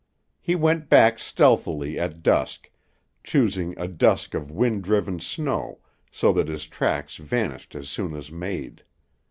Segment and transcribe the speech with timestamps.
[0.39, 2.71] He went back stealthily at dusk,
[3.23, 5.77] choosing a dusk of wind driven snow
[6.09, 8.83] so that his tracks vanished as soon as made.